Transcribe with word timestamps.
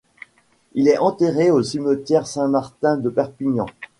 Il 0.73 0.87
est 0.87 0.97
enterré 0.97 1.51
au 1.51 1.61
cimetière 1.61 2.25
Saint-Martin 2.25 2.97
de 2.97 3.11
Perpignan. 3.11 3.67